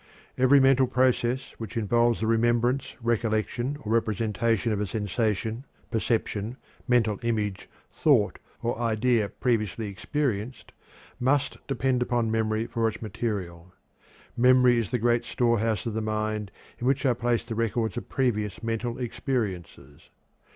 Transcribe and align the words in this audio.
Every 0.35 0.59
mental 0.59 0.87
process 0.87 1.53
which 1.59 1.77
involves 1.77 2.21
the 2.21 2.25
remembrance, 2.25 2.95
recollection, 3.03 3.77
or 3.83 3.91
representation 3.91 4.71
of 4.71 4.81
a 4.81 4.87
sensation, 4.87 5.63
perception, 5.91 6.57
mental 6.87 7.19
image, 7.21 7.69
thought, 7.93 8.39
or 8.63 8.79
idea 8.79 9.29
previously 9.29 9.89
experienced 9.89 10.71
must 11.19 11.57
depend 11.67 12.01
upon 12.01 12.31
memory 12.31 12.65
for 12.65 12.87
its 12.87 12.99
material. 12.99 13.73
Memory 14.35 14.79
is 14.79 14.89
the 14.89 14.97
great 14.97 15.23
storehouse 15.23 15.85
of 15.85 15.93
the 15.93 16.01
mind 16.01 16.49
in 16.79 16.87
which 16.87 17.05
are 17.05 17.13
placed 17.13 17.47
the 17.47 17.53
records 17.53 17.95
of 17.95 18.09
previous 18.09 18.63
mental 18.63 18.97
experiences. 18.97 20.09